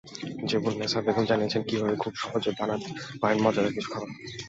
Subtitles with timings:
[0.49, 2.89] জেবুন্নেসা বেগম জানিয়েছেন কীভাবে খুব সহজে বানাতে
[3.21, 4.09] পারেন মজাদার কিছু খাবার।